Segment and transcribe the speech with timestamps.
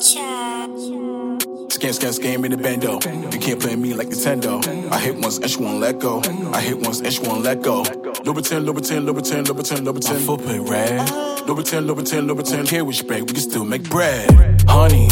[0.00, 2.94] Scan, scan, scam in the bando.
[3.30, 4.62] You can't play me like Nintendo.
[4.90, 6.22] I hit once and she won't let go.
[6.52, 7.82] I hit once and she won't let go.
[7.82, 10.14] Louboutin, Louboutin, Louboutin, Louboutin, Louboutin.
[10.14, 11.08] My footprint red.
[11.46, 12.66] Louboutin, Louboutin, Louboutin.
[12.68, 14.30] Care which bag, we can still make bread.
[14.66, 15.08] Honey.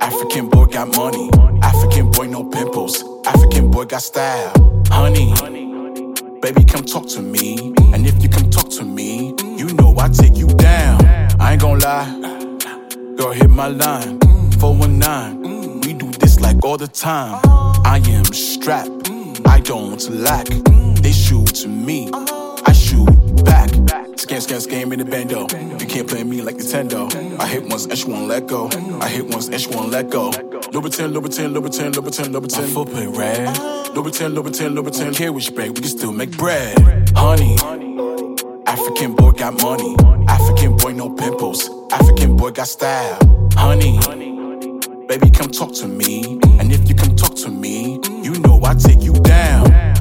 [0.00, 1.30] African boy got money.
[1.62, 3.02] African boy no pimples.
[3.26, 4.52] African boy got style.
[4.88, 5.32] Honey.
[6.40, 7.72] Baby, come talk to me.
[7.94, 8.63] And if you come talk
[13.16, 14.18] Girl, hit my line.
[14.58, 15.80] 419.
[15.82, 17.40] We do this like all the time.
[17.84, 19.10] I am strapped.
[19.46, 20.46] I don't lack.
[21.02, 22.10] They shoot to me.
[22.12, 23.06] I shoot
[23.44, 23.70] back.
[24.18, 25.42] Scan, scan, scam in the bando.
[25.78, 27.38] You can't play me like Nintendo.
[27.38, 28.68] I hit once and she won't let go.
[29.00, 30.30] I hit once and she won't let go.
[30.30, 32.62] Louboutin, Louboutin, Louboutin, Louboutin, Louboutin.
[32.62, 33.48] My footprint red.
[33.94, 35.14] Louboutin, Louboutin, Louboutin.
[35.14, 36.76] Care which bag, we can still make bread.
[37.14, 37.56] Honey.
[38.66, 39.94] African boy got money.
[40.26, 40.93] African boy
[42.54, 43.18] got style.
[43.54, 43.98] Honey.
[45.08, 46.38] Baby, come talk to me.
[46.58, 49.94] And if you come talk to me, you know I take you down.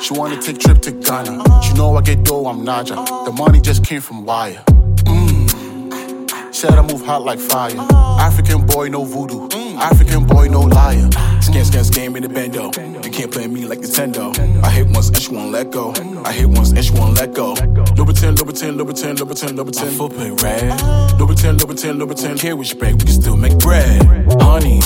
[0.00, 1.62] She wanna take trip to Ghana.
[1.62, 3.24] She know I get dough, I'm Naija.
[3.24, 4.64] The money just came from wire.
[5.04, 6.52] Mm.
[6.54, 7.76] Said I move hot like fire.
[8.18, 9.48] African boy, no voodoo.
[9.78, 11.08] African boy, no liar.
[11.52, 12.70] Scan, scan, scam in the bando.
[13.04, 14.32] You can't play me like Nintendo.
[14.64, 15.92] I hit once and she won't let go.
[16.24, 17.52] I hit once and she won't let go.
[17.54, 19.84] Louboutin, Louboutin, Louboutin, Louboutin, Louboutin.
[19.84, 20.72] My footprint red.
[21.18, 22.40] Louboutin, Louboutin, Louboutin.
[22.40, 24.02] Care which bag, we can still make bread.
[24.40, 24.80] Honey.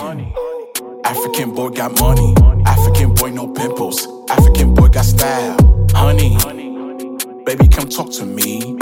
[1.05, 2.35] African boy got money.
[2.67, 4.09] African boy no pimples.
[4.29, 5.57] African boy got style.
[5.93, 6.37] Honey.
[7.45, 8.77] Baby, come talk to me.